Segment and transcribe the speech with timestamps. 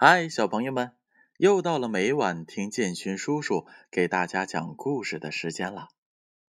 [0.00, 0.92] 嗨，小朋友们，
[1.38, 5.88] 又到了每晚听建勋叔叔给大家讲故事的时间了。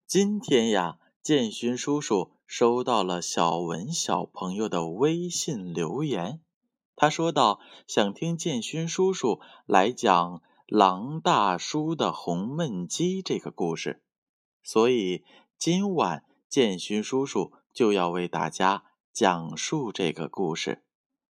[0.06, 6.42] 今天呀，建勋叔叔收到了小文小朋友的微信留言，
[6.94, 7.58] 他说道
[7.88, 14.02] ：“想听建勋叔叔来讲狼大叔的红焖鸡这个故事，
[14.62, 15.24] 所以
[15.56, 20.84] 今晚建勋叔叔就要为大家讲述这个故事。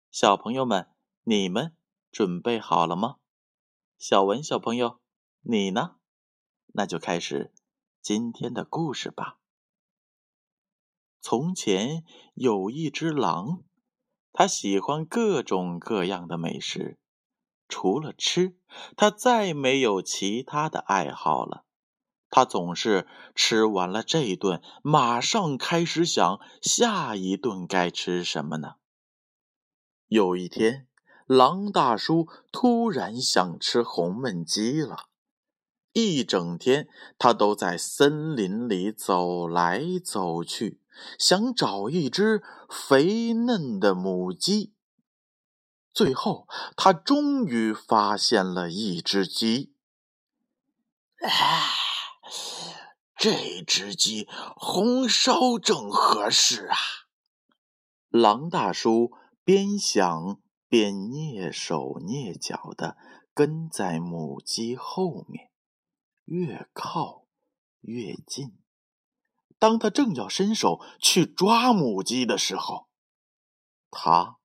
[0.09, 0.87] 小朋友们，
[1.25, 1.75] 你们。”
[2.15, 3.17] 准备好了吗，
[3.97, 5.01] 小文小朋友，
[5.41, 5.97] 你呢？
[6.67, 7.53] 那就开始
[8.01, 9.37] 今天的故事吧。
[11.19, 13.63] 从前有一只狼，
[14.31, 16.97] 它喜欢各种各样的美食，
[17.67, 18.57] 除了吃，
[18.95, 21.65] 它再没有其他的爱好了。
[22.29, 28.75] 它总是吃完了这一顿，马上开始想下一顿该吃什么呢？
[30.07, 30.87] 有一天。
[31.25, 35.09] 狼大叔突然想吃红焖鸡了，
[35.91, 36.87] 一整天
[37.17, 40.79] 他都在森林里走来走去，
[41.17, 44.75] 想找一只肥嫩的母鸡。
[45.91, 49.73] 最后，他终于发现了一只鸡。
[51.21, 51.69] 哎，
[53.17, 56.77] 这只鸡红烧正合适啊！
[58.09, 59.11] 狼大叔
[59.43, 60.39] 边想。
[60.67, 62.97] 便蹑手蹑脚的
[63.33, 65.51] 跟在母鸡后面，
[66.25, 67.27] 越靠
[67.81, 68.57] 越近。
[69.59, 72.87] 当他正要伸手去抓母鸡的时候，
[73.91, 74.37] 他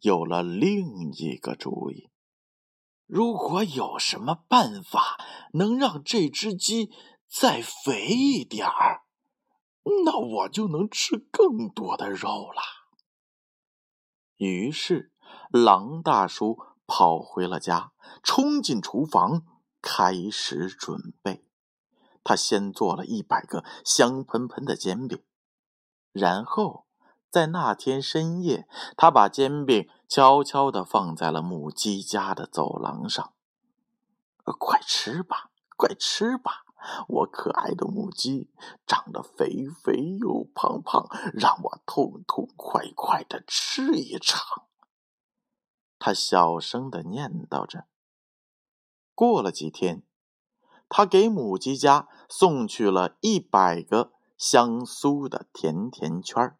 [0.00, 2.10] 有了另一个主意：
[3.06, 5.18] 如果有什么办法
[5.52, 6.90] 能让这只鸡
[7.28, 9.04] 再肥一点儿，
[10.04, 12.62] 那我就能吃更多的肉了。
[14.36, 15.11] 于是。
[15.52, 17.92] 狼大叔跑回了家，
[18.22, 19.42] 冲进厨房
[19.82, 21.46] 开始准备。
[22.24, 25.22] 他先做了一百个香喷喷的煎饼，
[26.12, 26.86] 然后
[27.28, 33.32] 在那天深夜，他把煎饼悄悄地放在了母鸡家的走廊上。
[34.58, 36.64] 快吃吧，快吃吧，
[37.08, 38.50] 我可爱的母鸡，
[38.86, 44.66] 长得肥肥又胖胖，让我痛痛快快的吃一场。
[46.04, 47.86] 他小声的念叨着。
[49.14, 50.02] 过了几天，
[50.88, 56.58] 他给母鸡家送去了一百个香酥的甜甜圈儿。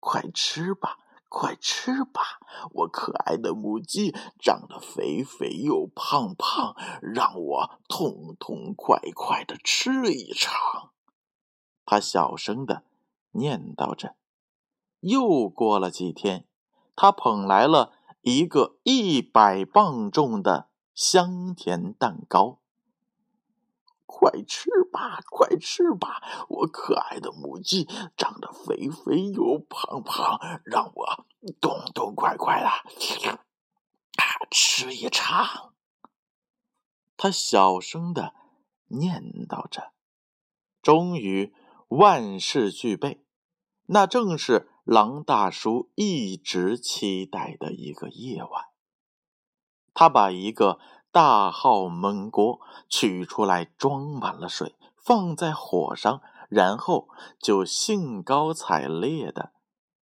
[0.00, 10.92] 快吃吧，快吃吧，我可爱的母鸡，长得肥肥又胖胖，让我痛痛快快的吃一场。
[11.84, 12.84] 他小声的
[13.32, 14.16] 念叨着。
[15.00, 16.48] 又过了几天，
[16.96, 17.97] 他捧来了。
[18.20, 22.60] 一个一百磅重的香甜蛋糕，
[24.04, 26.46] 快吃吧，快吃吧！
[26.48, 31.26] 我可爱的母鸡长得肥肥又胖胖，让我
[31.60, 32.68] 痛痛快快的
[34.50, 35.74] 吃一场。
[37.16, 38.34] 他小声的
[38.88, 39.92] 念叨着。
[40.82, 41.54] 终于
[41.88, 43.24] 万事俱备，
[43.86, 44.70] 那正是。
[44.90, 48.68] 狼大叔一直期待的一个夜晚，
[49.92, 59.52] 他把一个大号焖锅取出来，装满了水，放在火上，然后就兴高采烈的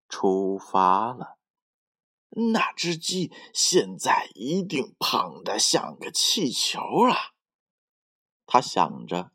[0.08, 1.40] 出发了。
[2.54, 6.80] 那只鸡现在一定胖得像个气球
[7.10, 7.34] 啊！
[8.46, 9.32] 他想着，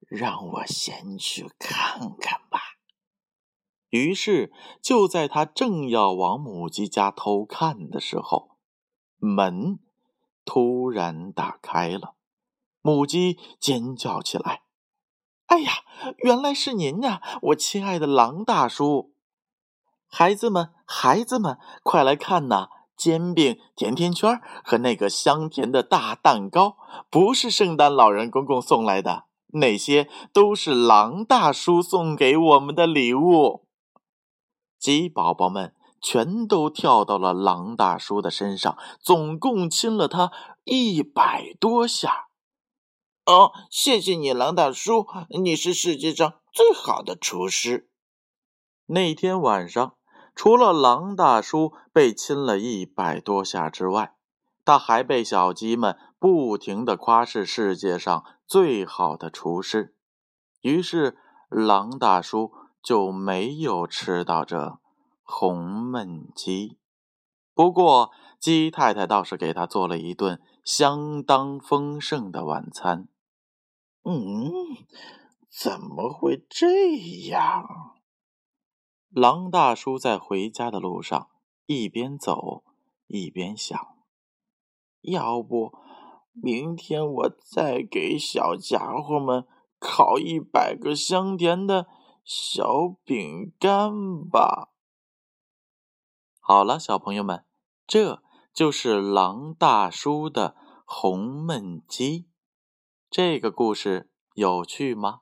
[0.00, 2.43] 让我先去看看。
[3.94, 8.56] 于是，就在他正要往母鸡家偷看的时候，
[9.18, 9.78] 门
[10.44, 12.14] 突然打开了，
[12.82, 14.62] 母鸡尖叫起来
[15.46, 15.70] ：“哎呀，
[16.24, 19.12] 原来是您呀，我亲爱的狼大叔！
[20.08, 22.70] 孩子们，孩子们，快来看呐！
[22.96, 26.76] 煎饼、甜甜圈和那个香甜的大蛋糕，
[27.08, 33.62] 不是圣诞老人公公送来的，那些都是狼大叔送给我们的礼物。”
[34.84, 40.30] 鸡宝宝们全都跳到了狼大叔的身上，总共亲了他
[40.64, 42.26] 一百多下。
[43.24, 45.06] 哦，谢谢你，狼大叔，
[45.42, 47.88] 你是世界上最好的厨师。
[48.84, 49.94] 那天晚上，
[50.34, 54.14] 除了狼大叔被亲了一百多下之外，
[54.66, 59.96] 他还被小鸡们不停的夸是世界上最好的厨师。
[60.60, 61.16] 于是，
[61.48, 62.52] 狼大叔。
[62.84, 64.78] 就没有吃到这
[65.22, 66.78] 红焖鸡。
[67.54, 73.08] 不过，鸡太太倒是给他做了一顿相当丰盛的晚餐。
[74.02, 74.52] 嗯，
[75.48, 76.96] 怎么会这
[77.28, 77.64] 样？
[79.08, 81.30] 狼大叔在回家的路上
[81.66, 82.64] 一边走
[83.06, 83.78] 一边想：
[85.00, 85.72] 要不
[86.32, 89.46] 明天我再给小家伙们
[89.78, 91.86] 烤一百个香甜的
[92.24, 94.70] 小饼干吧。
[96.40, 97.44] 好了，小朋友们，
[97.86, 98.22] 这
[98.52, 100.56] 就是狼大叔的
[100.86, 102.28] 红焖鸡。
[103.10, 105.20] 这个故事有趣吗？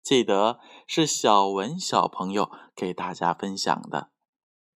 [0.00, 4.12] 记得是小文小朋友给大家分享的。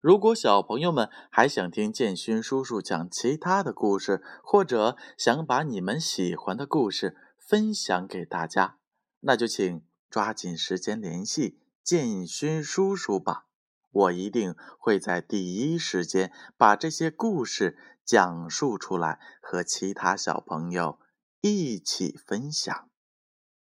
[0.02, 8.80] 如果小朋友们还想听建勋叔叔讲其他的故事，或者想把你们喜欢的故事分享给大家，
[9.20, 13.46] 那就请抓紧时间联系建勋叔叔吧。
[13.92, 21.00] 我一定会在第一时间把这些故事讲述出来，和其他小朋友
[21.42, 22.90] 一起分享。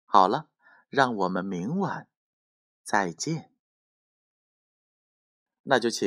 [0.04, 0.50] 好了。
[0.90, 2.08] 让我们明晚
[2.82, 3.52] 再见。
[5.64, 6.06] 那就请。